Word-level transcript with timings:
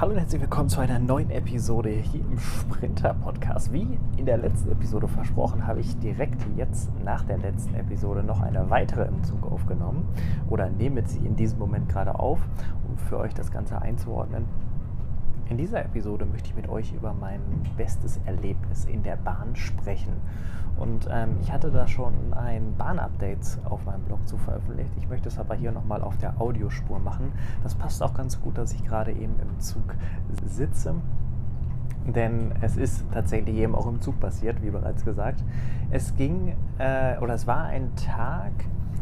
Hallo 0.00 0.12
und 0.12 0.18
herzlich 0.18 0.40
willkommen 0.40 0.70
zu 0.70 0.80
einer 0.80 0.98
neuen 0.98 1.28
Episode 1.28 1.90
hier 1.90 2.22
im 2.22 2.38
Sprinter 2.38 3.12
Podcast. 3.12 3.70
Wie 3.70 3.98
in 4.16 4.24
der 4.24 4.38
letzten 4.38 4.72
Episode 4.72 5.06
versprochen, 5.06 5.66
habe 5.66 5.80
ich 5.80 5.94
direkt 5.98 6.40
jetzt 6.56 6.90
nach 7.04 7.22
der 7.24 7.36
letzten 7.36 7.74
Episode 7.74 8.22
noch 8.22 8.40
eine 8.40 8.70
weitere 8.70 9.06
im 9.06 9.22
Zug 9.22 9.44
aufgenommen 9.52 10.08
oder 10.48 10.70
nehme 10.70 11.06
sie 11.06 11.18
in 11.18 11.36
diesem 11.36 11.58
Moment 11.58 11.90
gerade 11.90 12.18
auf, 12.18 12.38
um 12.88 12.96
für 12.96 13.18
euch 13.18 13.34
das 13.34 13.50
Ganze 13.50 13.82
einzuordnen. 13.82 14.46
In 15.50 15.56
dieser 15.56 15.84
Episode 15.84 16.26
möchte 16.26 16.50
ich 16.50 16.54
mit 16.54 16.68
euch 16.68 16.94
über 16.94 17.12
mein 17.12 17.40
bestes 17.76 18.20
Erlebnis 18.24 18.84
in 18.84 19.02
der 19.02 19.16
Bahn 19.16 19.56
sprechen. 19.56 20.12
Und 20.76 21.08
ähm, 21.10 21.38
ich 21.42 21.50
hatte 21.50 21.72
da 21.72 21.88
schon 21.88 22.14
ein 22.34 22.76
Bahn-Update 22.78 23.58
auf 23.64 23.84
meinem 23.84 24.04
Blog 24.04 24.28
zu 24.28 24.38
veröffentlicht. 24.38 24.92
Ich 24.96 25.08
möchte 25.08 25.28
es 25.28 25.40
aber 25.40 25.56
hier 25.56 25.72
nochmal 25.72 26.02
auf 26.02 26.16
der 26.18 26.40
Audiospur 26.40 27.00
machen. 27.00 27.32
Das 27.64 27.74
passt 27.74 28.00
auch 28.00 28.14
ganz 28.14 28.40
gut, 28.40 28.58
dass 28.58 28.72
ich 28.72 28.84
gerade 28.84 29.10
eben 29.10 29.34
im 29.40 29.58
Zug 29.58 29.96
sitze. 30.46 30.94
Denn 32.06 32.52
es 32.60 32.76
ist 32.76 33.04
tatsächlich 33.12 33.56
eben 33.56 33.74
auch 33.74 33.88
im 33.88 34.00
Zug 34.00 34.20
passiert, 34.20 34.62
wie 34.62 34.70
bereits 34.70 35.04
gesagt. 35.04 35.42
Es 35.90 36.14
ging, 36.14 36.54
äh, 36.78 37.18
oder 37.18 37.34
es 37.34 37.48
war 37.48 37.64
ein 37.64 37.90
Tag, 37.96 38.52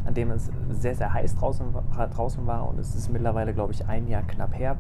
an 0.07 0.15
dem 0.15 0.31
es 0.31 0.51
sehr, 0.71 0.95
sehr 0.95 1.13
heiß 1.13 1.37
draußen, 1.37 1.67
draußen 2.15 2.47
war 2.47 2.67
und 2.67 2.79
es 2.81 2.95
ist 2.95 3.13
mittlerweile, 3.13 3.53
glaube 3.53 3.75
ich, 3.75 3.87
ein 3.87 4.09
Jahr 4.09 4.23
knapp 4.23 4.59
her 4.59 4.79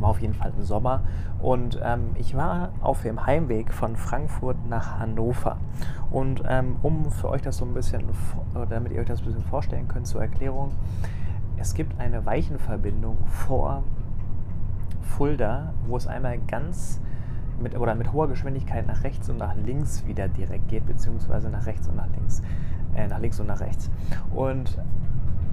war 0.00 0.10
auf 0.10 0.20
jeden 0.20 0.34
Fall 0.34 0.52
im 0.56 0.62
Sommer. 0.62 1.02
Und 1.40 1.80
ähm, 1.82 2.10
ich 2.14 2.36
war 2.36 2.70
auf 2.80 3.02
dem 3.02 3.26
Heimweg 3.26 3.72
von 3.72 3.96
Frankfurt 3.96 4.56
nach 4.68 4.98
Hannover. 4.98 5.58
Und 6.10 6.42
ähm, 6.46 6.76
um 6.82 7.10
für 7.10 7.28
euch 7.28 7.42
das 7.42 7.58
so 7.58 7.64
ein 7.64 7.74
bisschen, 7.74 8.02
damit 8.68 8.92
ihr 8.92 9.00
euch 9.00 9.06
das 9.06 9.20
ein 9.20 9.26
bisschen 9.26 9.44
vorstellen 9.44 9.88
könnt 9.88 10.06
zur 10.06 10.20
Erklärung, 10.20 10.72
es 11.56 11.74
gibt 11.74 11.98
eine 12.00 12.24
Weichenverbindung 12.24 13.18
vor 13.26 13.82
Fulda, 15.02 15.74
wo 15.86 15.96
es 15.96 16.06
einmal 16.06 16.38
ganz 16.38 17.00
mit, 17.60 17.76
oder 17.76 17.94
mit 17.94 18.12
hoher 18.12 18.28
Geschwindigkeit 18.28 18.86
nach 18.86 19.02
rechts 19.02 19.28
und 19.28 19.38
nach 19.38 19.56
links 19.56 20.06
wieder 20.06 20.28
direkt 20.28 20.68
geht, 20.68 20.86
beziehungsweise 20.86 21.48
nach 21.50 21.66
rechts 21.66 21.88
und 21.88 21.96
nach 21.96 22.08
links. 22.14 22.42
Äh, 22.94 23.08
nach 23.08 23.18
links 23.18 23.40
und 23.40 23.46
nach 23.46 23.60
rechts. 23.60 23.90
Und 24.34 24.78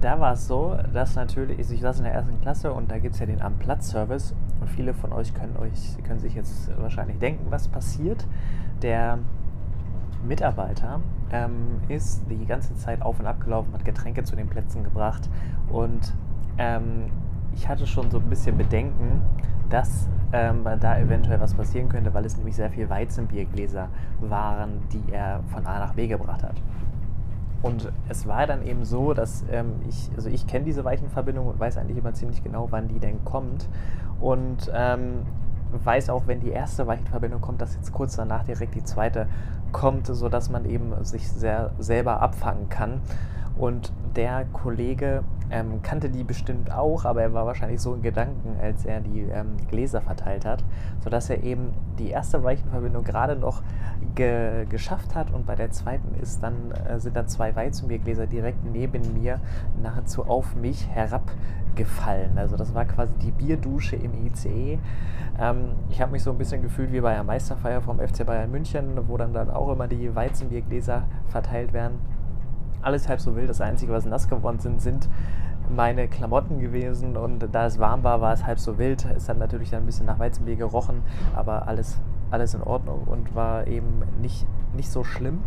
da 0.00 0.20
war 0.20 0.32
es 0.32 0.46
so, 0.46 0.76
dass 0.92 1.14
natürlich, 1.14 1.58
ich 1.58 1.80
saß 1.80 1.98
in 1.98 2.04
der 2.04 2.14
ersten 2.14 2.40
Klasse 2.40 2.72
und 2.72 2.90
da 2.90 2.98
gibt 2.98 3.14
es 3.14 3.20
ja 3.20 3.26
den 3.26 3.42
Am-Platz-Service 3.42 4.34
und 4.60 4.68
viele 4.70 4.94
von 4.94 5.12
euch 5.12 5.34
können, 5.34 5.56
euch 5.56 5.96
können 6.04 6.20
sich 6.20 6.34
jetzt 6.34 6.70
wahrscheinlich 6.78 7.18
denken, 7.18 7.46
was 7.50 7.68
passiert. 7.68 8.26
Der 8.82 9.18
Mitarbeiter 10.26 11.00
ähm, 11.32 11.80
ist 11.88 12.22
die 12.30 12.46
ganze 12.46 12.74
Zeit 12.76 13.02
auf 13.02 13.20
und 13.20 13.26
ab 13.26 13.40
gelaufen, 13.42 13.72
hat 13.72 13.84
Getränke 13.84 14.24
zu 14.24 14.36
den 14.36 14.48
Plätzen 14.48 14.84
gebracht 14.84 15.28
und 15.70 16.14
ähm, 16.58 17.10
ich 17.54 17.68
hatte 17.68 17.86
schon 17.86 18.10
so 18.10 18.18
ein 18.18 18.28
bisschen 18.28 18.56
Bedenken, 18.58 19.22
dass 19.70 20.08
ähm, 20.32 20.64
da 20.80 20.98
eventuell 20.98 21.40
was 21.40 21.54
passieren 21.54 21.88
könnte, 21.88 22.12
weil 22.12 22.24
es 22.24 22.36
nämlich 22.36 22.54
sehr 22.54 22.70
viel 22.70 22.88
Weizenbiergläser 22.88 23.88
waren, 24.20 24.80
die 24.92 25.12
er 25.12 25.40
von 25.48 25.66
A 25.66 25.78
nach 25.78 25.94
B 25.94 26.06
gebracht 26.06 26.42
hat. 26.42 26.56
Und 27.62 27.90
es 28.08 28.26
war 28.26 28.46
dann 28.46 28.64
eben 28.66 28.84
so, 28.84 29.14
dass 29.14 29.44
ähm, 29.50 29.80
ich, 29.88 30.10
also 30.14 30.28
ich 30.28 30.46
kenne 30.46 30.64
diese 30.64 30.84
Weichenverbindung 30.84 31.46
und 31.46 31.58
weiß 31.58 31.78
eigentlich 31.78 31.98
immer 31.98 32.14
ziemlich 32.14 32.44
genau, 32.44 32.68
wann 32.70 32.88
die 32.88 32.98
denn 32.98 33.24
kommt. 33.24 33.68
Und 34.20 34.70
ähm, 34.74 35.22
weiß 35.84 36.10
auch, 36.10 36.26
wenn 36.26 36.40
die 36.40 36.50
erste 36.50 36.86
Weichenverbindung 36.86 37.40
kommt, 37.40 37.60
dass 37.60 37.74
jetzt 37.74 37.92
kurz 37.92 38.16
danach 38.16 38.44
direkt 38.44 38.74
die 38.74 38.84
zweite 38.84 39.26
kommt, 39.72 40.06
sodass 40.06 40.48
man 40.50 40.64
eben 40.64 40.92
sich 41.04 41.28
sehr 41.28 41.72
selber 41.78 42.20
abfangen 42.22 42.68
kann. 42.68 43.00
Und 43.58 43.92
der 44.14 44.44
Kollege 44.52 45.24
ähm, 45.50 45.82
kannte 45.82 46.10
die 46.10 46.24
bestimmt 46.24 46.72
auch, 46.72 47.04
aber 47.04 47.22
er 47.22 47.32
war 47.32 47.46
wahrscheinlich 47.46 47.80
so 47.80 47.94
in 47.94 48.02
Gedanken, 48.02 48.56
als 48.60 48.84
er 48.84 49.00
die 49.00 49.22
ähm, 49.22 49.56
Gläser 49.68 50.00
verteilt 50.00 50.44
hat, 50.44 50.64
sodass 51.02 51.30
er 51.30 51.42
eben 51.42 51.72
die 51.98 52.10
erste 52.10 52.42
Weichenverbindung 52.42 53.04
gerade 53.04 53.36
noch 53.36 53.62
ge 54.14 54.66
geschafft 54.68 55.14
hat 55.14 55.30
und 55.32 55.46
bei 55.46 55.54
der 55.54 55.70
zweiten 55.70 56.14
ist 56.20 56.42
dann, 56.42 56.72
äh, 56.72 56.98
sind 56.98 57.16
dann 57.16 57.28
zwei 57.28 57.54
Weizenbiergläser 57.54 58.26
direkt 58.26 58.64
neben 58.64 59.12
mir 59.12 59.40
nahezu 59.80 60.26
auf 60.26 60.56
mich 60.56 60.88
herabgefallen. 60.88 62.38
Also 62.38 62.56
das 62.56 62.74
war 62.74 62.84
quasi 62.84 63.14
die 63.14 63.30
Bierdusche 63.30 63.96
im 63.96 64.12
ICE. 64.26 64.78
Ähm, 65.38 65.72
ich 65.90 66.00
habe 66.00 66.12
mich 66.12 66.22
so 66.22 66.30
ein 66.30 66.38
bisschen 66.38 66.62
gefühlt 66.62 66.92
wie 66.92 67.00
bei 67.00 67.12
einer 67.12 67.24
Meisterfeier 67.24 67.80
vom 67.80 67.98
FC 67.98 68.26
Bayern 68.26 68.50
München, 68.50 69.08
wo 69.08 69.16
dann, 69.16 69.32
dann 69.32 69.50
auch 69.50 69.70
immer 69.70 69.86
die 69.86 70.14
Weizenbiergläser 70.14 71.04
verteilt 71.28 71.72
werden 71.72 71.98
alles 72.86 73.08
halb 73.08 73.20
so 73.20 73.36
wild. 73.36 73.50
Das 73.50 73.60
Einzige, 73.60 73.92
was 73.92 74.06
nass 74.06 74.28
geworden 74.28 74.60
sind, 74.60 74.80
sind 74.80 75.08
meine 75.74 76.08
Klamotten 76.08 76.60
gewesen 76.60 77.16
und 77.16 77.46
da 77.52 77.66
es 77.66 77.78
warm 77.78 78.04
war, 78.04 78.20
war 78.20 78.32
es 78.32 78.44
halb 78.46 78.58
so 78.58 78.78
wild. 78.78 79.06
Es 79.16 79.28
hat 79.28 79.38
natürlich 79.38 79.70
dann 79.70 79.82
ein 79.82 79.86
bisschen 79.86 80.06
nach 80.06 80.18
Weizenbier 80.18 80.56
gerochen, 80.56 81.02
aber 81.34 81.68
alles, 81.68 82.00
alles 82.30 82.54
in 82.54 82.62
Ordnung 82.62 83.02
und 83.06 83.34
war 83.34 83.66
eben 83.66 84.02
nicht, 84.20 84.46
nicht 84.74 84.90
so 84.90 85.04
schlimm. 85.04 85.42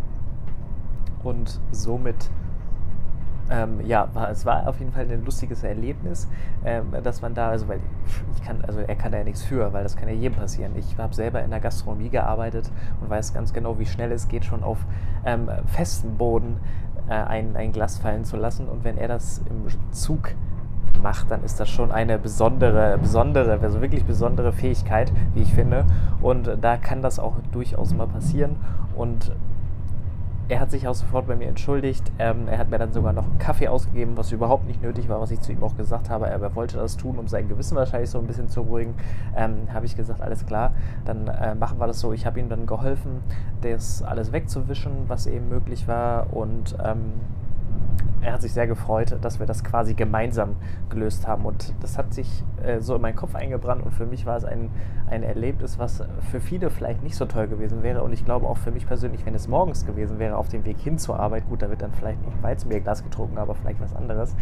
Und 1.24 1.60
somit 1.72 2.30
ähm, 3.50 3.82
ja, 3.86 4.08
war, 4.14 4.30
es 4.30 4.46
war 4.46 4.68
auf 4.68 4.80
jeden 4.80 4.92
Fall 4.92 5.10
ein 5.10 5.26
lustiges 5.26 5.64
Erlebnis, 5.64 6.28
ähm, 6.64 6.94
dass 7.04 7.22
man 7.22 7.34
da, 7.34 7.50
also 7.50 7.68
weil 7.68 7.80
ich 8.36 8.44
kann, 8.44 8.64
also 8.66 8.80
er 8.80 8.96
kann 8.96 9.12
da 9.12 9.18
ja 9.18 9.24
nichts 9.24 9.44
für, 9.44 9.74
weil 9.74 9.84
das 9.84 9.96
kann 9.96 10.08
ja 10.08 10.14
jedem 10.14 10.38
passieren. 10.38 10.74
Ich 10.76 10.98
habe 10.98 11.14
selber 11.16 11.42
in 11.44 11.50
der 11.50 11.60
Gastronomie 11.60 12.10
gearbeitet 12.10 12.72
und 13.02 13.10
weiß 13.10 13.34
ganz 13.34 13.54
genau, 13.54 13.80
wie 13.80 13.86
schnell 13.86 14.12
es 14.12 14.28
geht, 14.28 14.46
schon 14.46 14.64
auf 14.64 14.78
ähm, 15.26 15.50
festem 15.66 16.18
Boden 16.18 16.58
äh, 17.10 17.14
ein, 17.14 17.56
ein 17.56 17.72
Glas 17.72 17.98
fallen 17.98 18.24
zu 18.24 18.38
lassen. 18.38 18.68
Und 18.68 18.84
wenn 18.84 18.98
er 18.98 19.08
das 19.08 19.42
im 19.50 19.66
Zug 19.92 20.36
macht, 21.02 21.32
dann 21.32 21.44
ist 21.44 21.60
das 21.60 21.70
schon 21.70 21.92
eine 21.92 22.20
besondere, 22.20 22.98
besondere, 22.98 23.60
also 23.62 23.82
wirklich 23.82 24.06
besondere 24.06 24.52
Fähigkeit, 24.52 25.12
wie 25.34 25.42
ich 25.42 25.54
finde. 25.54 25.86
Und 26.22 26.58
da 26.62 26.78
kann 26.78 27.02
das 27.02 27.20
auch 27.20 27.36
durchaus 27.52 27.94
mal 27.94 28.08
passieren. 28.08 28.58
Und 28.96 29.32
er 30.50 30.60
hat 30.60 30.72
sich 30.72 30.88
auch 30.88 30.96
sofort 30.96 31.28
bei 31.28 31.36
mir 31.36 31.48
entschuldigt. 31.48 32.12
Ähm, 32.18 32.48
er 32.48 32.58
hat 32.58 32.72
mir 32.72 32.80
dann 32.80 32.92
sogar 32.92 33.14
noch 33.14 33.26
einen 33.26 33.38
Kaffee 33.38 33.68
ausgegeben, 33.68 34.18
was 34.18 34.32
überhaupt 34.32 34.66
nicht 34.66 34.82
nötig 34.82 35.08
war, 35.08 35.22
was 35.22 35.30
ich 35.30 35.40
zu 35.42 35.52
ihm 35.52 35.62
auch 35.62 35.78
gesagt 35.78 36.10
habe. 36.10 36.28
Er 36.28 36.56
wollte 36.56 36.78
das 36.78 36.98
tun, 36.98 37.20
um 37.20 37.28
sein 37.28 37.48
Gewissen 37.48 37.78
wahrscheinlich 37.78 38.10
so 38.10 38.18
ein 38.18 38.26
bisschen 38.26 38.50
zu 38.50 38.64
beruhigen. 38.64 38.96
Ähm, 39.36 39.72
habe 39.72 39.86
ich 39.86 39.96
gesagt, 39.96 40.22
alles 40.22 40.48
klar, 40.48 40.74
dann 41.06 41.28
äh, 41.28 41.54
machen 41.54 41.80
wir 41.80 41.86
das 41.86 42.00
so. 42.00 42.14
Ich 42.14 42.26
habe 42.26 42.40
ihm 42.40 42.50
dann 42.50 42.66
geholfen, 42.66 43.22
das 43.62 44.02
alles 44.02 44.32
wegzuwischen, 44.32 45.08
was 45.08 45.28
eben 45.28 45.50
möglich 45.50 45.88
war. 45.88 46.34
Und 46.34 46.76
ähm, 46.84 47.14
er 48.22 48.34
hat 48.34 48.42
sich 48.42 48.54
sehr 48.54 48.68
gefreut, 48.68 49.18
dass 49.22 49.40
wir 49.40 49.46
das 49.46 49.64
quasi 49.64 49.94
gemeinsam 49.94 50.56
gelöst 50.90 51.28
haben. 51.28 51.46
Und 51.46 51.74
das 51.82 51.98
hat 51.98 52.14
sich 52.14 52.44
äh, 52.64 52.80
so 52.80 52.96
in 52.96 53.02
meinen 53.02 53.16
Kopf 53.16 53.36
eingebrannt. 53.36 53.84
Und 53.84 53.92
für 53.92 54.06
mich 54.06 54.26
war 54.26 54.38
es 54.38 54.46
ein, 54.46 54.70
ein 55.10 55.24
Erlebnis, 55.24 55.80
was 55.80 56.04
für 56.32 56.40
viele 56.40 56.70
vielleicht 56.70 57.04
nicht 57.04 57.16
so 57.16 57.26
toll 57.26 57.48
gewesen 57.48 57.84
wäre. 57.84 58.04
Und 58.04 58.14
ich 58.14 58.26
glaube 58.26 58.48
auch 58.48 58.58
für 58.58 58.72
mich 58.72 58.88
persönlich, 58.88 59.26
wenn 59.26 59.36
es 59.36 59.48
morgens 59.48 59.86
gewesen 59.86 60.20
wäre, 60.20 60.38
auf 60.38 60.50
dem 60.50 60.66
Weg 60.66 60.80
hin 60.80 60.98
zur 60.98 61.20
Arbeit, 61.20 61.49
gut, 61.60 61.62
da 61.62 61.70
wird 61.70 61.82
dann 61.82 61.92
vielleicht 61.94 62.24
nicht 62.26 62.42
Weizenbierglas 62.42 63.04
getrunken, 63.04 63.38
aber 63.38 63.56
vielleicht 63.56 63.82
was 63.82 63.96
anderes, 63.96 64.36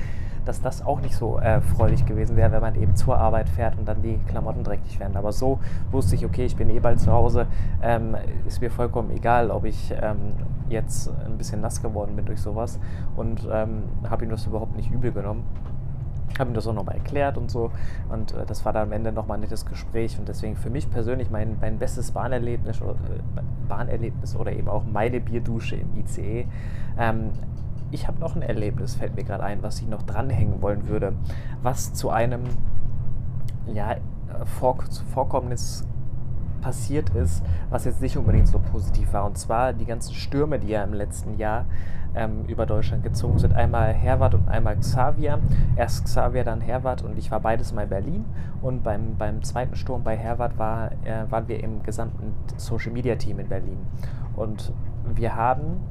dass 0.46 0.62
das 0.62 0.86
auch 0.86 1.02
nicht 1.02 1.16
so 1.16 1.40
äh, 1.40 1.60
gewesen 2.06 2.38
wäre, 2.38 2.52
wenn 2.52 2.62
man 2.62 2.76
eben 2.76 2.96
zur 2.96 3.18
Arbeit 3.18 3.50
fährt 3.50 3.78
und 3.78 3.88
dann 3.88 4.02
die 4.02 4.20
Klamotten 4.28 4.64
dreckig 4.64 5.00
werden. 5.00 5.18
Aber 5.18 5.32
so 5.32 5.60
wusste 5.92 6.16
ich, 6.16 6.26
okay, 6.26 6.46
ich 6.46 6.56
bin 6.56 6.70
eh 6.70 6.80
bald 6.80 7.00
zu 7.00 7.12
Hause, 7.12 7.48
ähm, 7.82 8.16
ist 8.46 8.62
mir 8.62 8.72
vollkommen 8.72 9.12
egal, 9.12 9.52
ob 9.52 9.66
ich 9.66 9.94
ähm, 10.02 10.34
jetzt 10.70 11.10
ein 11.26 11.38
bisschen 11.38 11.62
nass 11.62 11.82
geworden 11.82 12.16
bin 12.16 12.26
durch 12.26 12.42
sowas. 12.42 12.80
Und 13.16 13.48
ähm, 13.52 13.84
habe 14.10 14.26
ihm 14.26 14.32
das 14.32 14.46
überhaupt 14.46 14.76
nicht 14.76 14.92
übel 14.92 15.12
genommen. 15.12 15.44
Habe 16.38 16.52
ihm 16.52 16.54
das 16.54 16.68
auch 16.68 16.74
nochmal 16.74 16.96
erklärt 16.96 17.38
und 17.38 17.50
so. 17.50 17.72
Und 18.10 18.34
äh, 18.34 18.46
das 18.46 18.66
war 18.66 18.74
dann 18.74 18.84
am 18.88 18.92
Ende 18.92 19.12
nochmal 19.12 19.38
ein 19.38 19.42
nettes 19.42 19.66
Gespräch. 19.66 20.18
Und 20.20 20.28
deswegen 20.28 20.56
für 20.56 20.70
mich 20.70 20.90
persönlich 20.90 21.30
mein, 21.30 21.58
mein 21.60 21.80
bestes 21.80 22.12
Bahnerlebnis, 22.12 22.82
äh, 22.82 22.84
Bahnerlebnis 23.68 24.36
oder 24.36 24.52
eben 24.52 24.68
auch 24.68 24.84
meine 24.86 25.20
Bierdusche 25.20 25.78
im 25.78 25.96
ICE. 25.98 26.48
Ähm, 26.98 27.32
ich 27.92 28.08
habe 28.08 28.20
noch 28.20 28.36
ein 28.36 28.42
Erlebnis, 28.42 28.96
fällt 28.96 29.16
mir 29.16 29.24
gerade 29.24 29.44
ein, 29.44 29.64
was 29.64 29.80
ich 29.80 29.88
noch 29.88 30.04
dranhängen 30.04 30.62
wollen 30.62 30.88
würde, 30.88 31.14
was 31.64 31.94
zu 31.94 32.10
einem 32.10 32.44
ja, 33.74 33.96
Vor 34.60 34.78
Vorkommnis 35.13 35.88
passiert 36.62 37.09
ist, 37.12 37.44
was 37.69 37.86
jetzt 37.86 38.01
nicht 38.01 38.18
unbedingt 38.18 38.48
so 38.48 38.59
positiv 38.59 39.13
war. 39.13 39.25
Und 39.25 39.38
zwar 39.38 39.74
die 39.74 39.86
ganzen 39.86 40.13
Stürme, 40.13 40.59
die 40.59 40.69
ja 40.69 40.83
im 40.83 40.94
letzten 40.94 41.38
Jahr 41.38 41.65
ähm, 42.15 42.45
über 42.48 42.65
Deutschland 42.65 43.04
gezogen 43.04 43.39
sind. 43.39 43.54
Einmal 43.54 43.94
Herwart 43.94 44.33
und 44.33 44.48
einmal 44.48 44.77
Xavier. 44.77 45.39
Erst 45.75 46.06
Xavier, 46.06 46.44
dann 46.44 46.62
Herwart 46.62 47.04
und 47.04 47.18
ich 47.18 47.31
war 47.31 47.39
beides 47.39 47.74
mal 47.74 47.83
in 47.83 47.89
Berlin. 47.89 48.25
Und 48.62 48.83
beim, 48.83 49.15
beim 49.18 49.44
zweiten 49.44 49.75
Sturm 49.75 50.04
bei 50.04 50.18
Herwart 50.18 50.57
war, 50.57 50.92
äh, 51.06 51.30
waren 51.30 51.48
wir 51.48 51.63
im 51.63 51.83
gesamten 51.83 52.33
Social 52.57 52.92
Media 52.92 53.15
Team 53.15 53.39
in 53.39 53.48
Berlin. 53.48 53.80
Und 54.36 54.74
wir 55.15 55.36
haben 55.36 55.81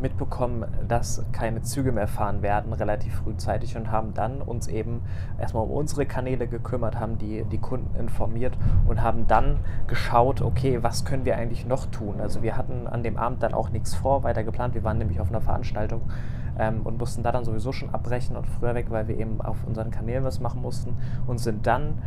mitbekommen, 0.00 0.64
dass 0.86 1.24
keine 1.32 1.62
Züge 1.62 1.92
mehr 1.92 2.08
fahren 2.08 2.42
werden, 2.42 2.72
relativ 2.72 3.14
frühzeitig 3.16 3.76
und 3.76 3.90
haben 3.90 4.14
dann 4.14 4.40
uns 4.40 4.68
eben 4.68 5.02
erstmal 5.38 5.64
um 5.64 5.70
unsere 5.70 6.06
Kanäle 6.06 6.46
gekümmert, 6.46 6.98
haben 6.98 7.18
die, 7.18 7.44
die 7.44 7.58
Kunden 7.58 7.94
informiert 7.98 8.56
und 8.86 9.02
haben 9.02 9.26
dann 9.26 9.58
geschaut, 9.86 10.42
okay, 10.42 10.82
was 10.82 11.04
können 11.04 11.24
wir 11.24 11.36
eigentlich 11.36 11.66
noch 11.66 11.86
tun? 11.86 12.20
Also 12.20 12.42
wir 12.42 12.56
hatten 12.56 12.86
an 12.86 13.02
dem 13.02 13.16
Abend 13.16 13.42
dann 13.42 13.54
auch 13.54 13.70
nichts 13.70 13.94
vor, 13.94 14.22
weiter 14.22 14.44
geplant. 14.44 14.74
Wir 14.74 14.84
waren 14.84 14.98
nämlich 14.98 15.20
auf 15.20 15.28
einer 15.28 15.40
Veranstaltung 15.40 16.02
ähm, 16.58 16.80
und 16.84 16.98
mussten 16.98 17.22
da 17.22 17.32
dann 17.32 17.44
sowieso 17.44 17.72
schon 17.72 17.90
abbrechen 17.90 18.36
und 18.36 18.46
früher 18.46 18.74
weg, 18.74 18.86
weil 18.90 19.08
wir 19.08 19.18
eben 19.18 19.40
auf 19.40 19.64
unseren 19.66 19.90
Kanälen 19.90 20.24
was 20.24 20.40
machen 20.40 20.60
mussten 20.60 20.96
und 21.26 21.38
sind 21.38 21.66
dann 21.66 22.02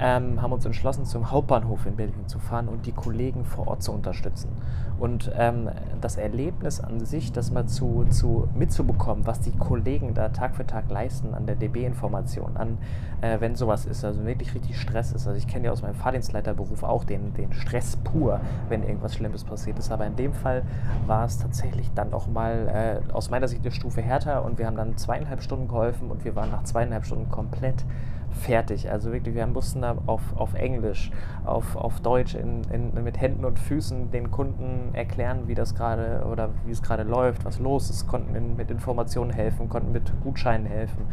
ähm, 0.00 0.42
haben 0.42 0.52
uns 0.52 0.64
entschlossen, 0.64 1.04
zum 1.04 1.30
Hauptbahnhof 1.30 1.86
in 1.86 1.96
Berlin 1.96 2.26
zu 2.26 2.38
fahren 2.38 2.68
und 2.68 2.86
die 2.86 2.92
Kollegen 2.92 3.44
vor 3.44 3.68
Ort 3.68 3.82
zu 3.82 3.92
unterstützen. 3.92 4.48
Und 4.98 5.30
ähm, 5.36 5.70
das 6.00 6.16
Erlebnis 6.16 6.80
an 6.80 7.04
sich, 7.04 7.32
das 7.32 7.50
mal 7.50 7.66
zu, 7.66 8.04
zu 8.10 8.48
mitzubekommen, 8.54 9.26
was 9.26 9.40
die 9.40 9.52
Kollegen 9.52 10.14
da 10.14 10.28
Tag 10.28 10.56
für 10.56 10.66
Tag 10.66 10.90
leisten 10.90 11.34
an 11.34 11.46
der 11.46 11.56
DB-Information, 11.56 12.56
an 12.56 12.78
äh, 13.20 13.40
wenn 13.40 13.54
sowas 13.56 13.86
ist, 13.86 14.04
also 14.04 14.24
wirklich 14.24 14.54
richtig 14.54 14.80
Stress 14.80 15.12
ist. 15.12 15.26
Also 15.26 15.38
ich 15.38 15.46
kenne 15.46 15.66
ja 15.66 15.72
aus 15.72 15.82
meinem 15.82 15.94
Fahrdienstleiterberuf 15.94 16.82
auch 16.82 17.04
den, 17.04 17.32
den 17.34 17.52
Stress 17.52 17.96
pur, 17.96 18.40
wenn 18.68 18.82
irgendwas 18.82 19.14
Schlimmes 19.14 19.44
passiert 19.44 19.78
ist. 19.78 19.90
Aber 19.90 20.06
in 20.06 20.16
dem 20.16 20.32
Fall 20.32 20.62
war 21.06 21.24
es 21.24 21.38
tatsächlich 21.38 21.90
dann 21.94 22.12
auch 22.12 22.26
mal 22.26 23.00
äh, 23.08 23.12
aus 23.12 23.30
meiner 23.30 23.48
Sicht 23.48 23.62
eine 23.62 23.72
Stufe 23.72 24.02
härter 24.02 24.44
und 24.44 24.58
wir 24.58 24.66
haben 24.66 24.76
dann 24.76 24.96
zweieinhalb 24.96 25.42
Stunden 25.42 25.68
geholfen 25.68 26.10
und 26.10 26.24
wir 26.24 26.36
waren 26.36 26.50
nach 26.50 26.64
zweieinhalb 26.64 27.04
Stunden 27.04 27.28
komplett 27.30 27.84
fertig. 28.34 28.90
Also 28.90 29.12
wirklich, 29.12 29.34
wir 29.34 29.46
mussten 29.46 29.83
da 29.84 29.96
auf, 30.06 30.22
auf 30.36 30.54
Englisch, 30.54 31.10
auf, 31.44 31.76
auf 31.76 32.00
Deutsch, 32.00 32.34
in, 32.34 32.62
in, 32.72 33.04
mit 33.04 33.20
Händen 33.20 33.44
und 33.44 33.58
Füßen 33.58 34.10
den 34.10 34.30
Kunden 34.30 34.94
erklären, 34.94 35.46
wie 35.46 35.54
das 35.54 35.74
gerade 35.74 36.26
oder 36.30 36.50
wie 36.64 36.72
es 36.72 36.82
gerade 36.82 37.02
läuft, 37.02 37.44
was 37.44 37.58
los 37.58 37.90
ist, 37.90 38.08
konnten 38.08 38.34
in, 38.34 38.56
mit 38.56 38.70
Informationen 38.70 39.30
helfen, 39.30 39.68
konnten 39.68 39.92
mit 39.92 40.12
Gutscheinen 40.22 40.66
helfen. 40.66 41.06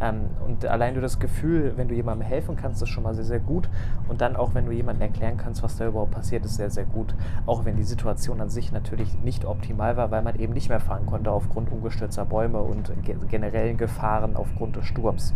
Ähm, 0.00 0.26
und 0.46 0.64
allein 0.66 0.94
du 0.94 1.00
das 1.00 1.18
Gefühl, 1.18 1.72
wenn 1.76 1.88
du 1.88 1.94
jemandem 1.94 2.26
helfen 2.26 2.56
kannst, 2.56 2.82
ist 2.82 2.88
schon 2.88 3.02
mal 3.02 3.14
sehr, 3.14 3.24
sehr 3.24 3.40
gut. 3.40 3.68
Und 4.08 4.20
dann 4.20 4.36
auch, 4.36 4.54
wenn 4.54 4.66
du 4.66 4.72
jemandem 4.72 5.02
erklären 5.02 5.36
kannst, 5.36 5.62
was 5.62 5.76
da 5.76 5.86
überhaupt 5.86 6.12
passiert, 6.12 6.44
ist 6.44 6.56
sehr, 6.56 6.70
sehr 6.70 6.84
gut. 6.84 7.14
Auch 7.46 7.64
wenn 7.64 7.76
die 7.76 7.82
Situation 7.82 8.40
an 8.40 8.48
sich 8.48 8.72
natürlich 8.72 9.18
nicht 9.20 9.44
optimal 9.44 9.96
war, 9.96 10.10
weil 10.10 10.22
man 10.22 10.38
eben 10.38 10.52
nicht 10.52 10.68
mehr 10.68 10.80
fahren 10.80 11.06
konnte 11.06 11.32
aufgrund 11.32 11.72
umgestürzter 11.72 12.24
Bäume 12.24 12.60
und 12.60 12.92
generellen 13.28 13.76
Gefahren 13.76 14.36
aufgrund 14.36 14.76
des 14.76 14.86
Sturms. 14.86 15.34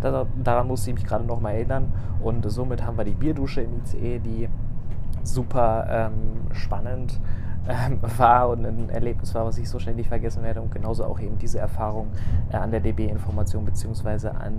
daran 0.00 0.66
musste 0.66 0.90
ich 0.90 0.94
mich 0.94 1.04
gerade 1.04 1.24
noch 1.24 1.40
mal 1.40 1.52
erinnern. 1.52 1.92
Und 2.22 2.48
somit 2.50 2.84
haben 2.84 2.96
wir 2.96 3.04
die 3.04 3.14
Bierdusche 3.14 3.62
im 3.62 3.80
ICE, 3.82 4.18
die 4.18 4.48
super 5.24 5.86
ähm, 5.88 6.52
spannend 6.52 7.20
ähm, 7.68 7.98
war 8.18 8.48
und 8.48 8.64
ein 8.64 8.88
Erlebnis 8.90 9.34
war, 9.34 9.44
was 9.44 9.58
ich 9.58 9.68
so 9.68 9.78
schnell 9.78 9.94
nicht 9.94 10.08
vergessen 10.08 10.42
werde. 10.42 10.60
Und 10.60 10.72
genauso 10.72 11.04
auch 11.04 11.20
eben 11.20 11.38
diese 11.38 11.58
Erfahrung 11.58 12.08
äh, 12.50 12.56
an 12.56 12.70
der 12.70 12.80
DB-Information 12.80 13.64
beziehungsweise 13.64 14.34
an, 14.34 14.54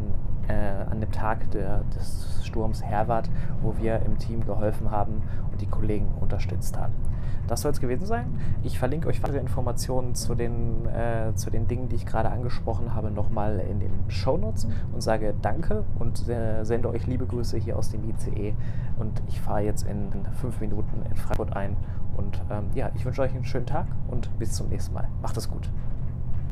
äh, 0.48 0.90
an 0.90 1.02
dem 1.02 1.12
Tag 1.12 1.52
der, 1.52 1.84
des 1.96 2.42
Sturms 2.44 2.84
Herwart, 2.84 3.30
wo 3.62 3.76
wir 3.78 4.02
im 4.06 4.18
Team 4.18 4.46
geholfen 4.46 4.92
haben 4.92 5.24
und 5.52 5.62
die 5.62 5.68
Kollegen 5.68 6.08
unterstützt 6.20 6.78
haben. 6.78 6.94
Das 7.48 7.62
soll 7.62 7.72
es 7.72 7.82
gewesen 7.82 8.06
sein. 8.06 8.40
Ich 8.64 8.80
verlinke 8.80 9.08
euch 9.08 9.22
weitere 9.22 9.40
Informationen 9.40 10.16
zu 10.16 10.34
den, 10.34 10.86
äh, 10.88 11.36
zu 11.36 11.50
den 11.50 11.68
Dingen, 11.68 11.90
die 11.90 11.98
ich 11.98 12.06
gerade 12.06 12.30
angesprochen 12.30 12.94
habe, 12.94 13.12
nochmal 13.12 13.60
in 13.60 13.80
den 13.80 13.92
Show 14.08 14.38
Notes 14.38 14.68
und 14.94 15.02
sage 15.02 15.34
Danke 15.42 15.84
und 16.00 16.28
äh, 16.30 16.64
sende 16.64 16.90
euch 16.90 17.06
liebe 17.06 17.26
Grüße 17.26 17.58
hier 17.58 17.78
aus 17.78 17.90
dem 17.90 18.10
ICE. 18.10 18.54
Und 18.98 19.22
ich 19.28 19.42
fahre 19.42 19.62
jetzt 19.62 19.86
in 19.86 20.10
fünf 20.40 20.62
Minuten 20.62 21.04
in 21.10 21.16
Frankfurt 21.16 21.56
ein. 21.56 21.76
Und 22.16 22.42
ähm, 22.50 22.66
ja, 22.76 22.92
ich 22.96 23.06
wünsche 23.06 23.22
euch 23.22 23.34
einen 23.34 23.46
schönen 23.46 23.66
Tag 23.66 23.88
und 24.08 24.30
bis 24.40 24.54
zum 24.54 24.70
nächsten 24.70 24.94
Mal. 24.94 25.10
Macht 25.22 25.36
es 25.36 25.50
gut. 25.50 25.70